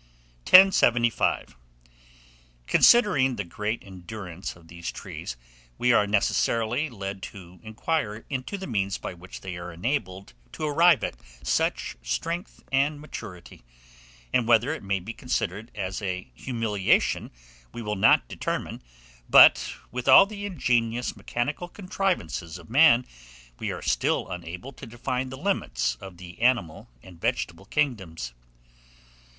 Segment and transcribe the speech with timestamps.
[0.46, 1.54] 1075.
[2.66, 5.36] Considering the great endurance of these trees,
[5.76, 10.64] we are necessarily led to inquire into the means by which they are enabled to
[10.64, 13.62] arrive at such strength and maturity;
[14.32, 17.30] and whether it may be considered as a humiliation
[17.74, 18.80] we will not determine,
[19.28, 23.04] but, with all the ingenious mechanical contrivances of man,
[23.58, 28.32] we are still unable to define the limits of the animal and vegetable kingdoms.